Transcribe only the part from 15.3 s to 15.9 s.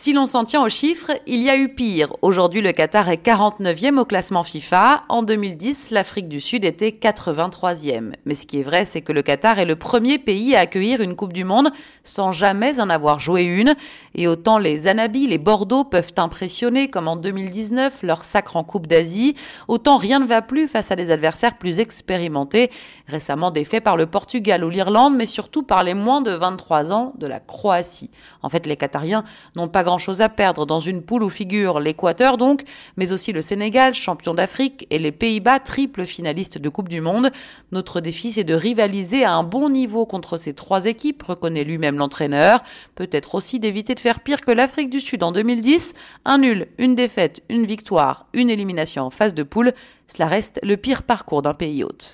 Bordeaux